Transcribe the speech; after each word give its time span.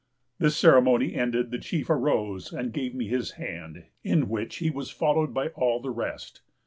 This 0.39 0.57
ceremony 0.57 1.13
ended, 1.13 1.51
the 1.51 1.59
chief 1.59 1.87
arose, 1.87 2.51
and 2.51 2.73
gave 2.73 2.95
me 2.95 3.05
his 3.07 3.33
hand, 3.33 3.85
in 4.01 4.29
which 4.29 4.55
he 4.55 4.71
was 4.71 4.89
followed 4.89 5.31
by 5.31 5.49
all 5.49 5.79
the 5.79 5.91
rest." 5.91 6.41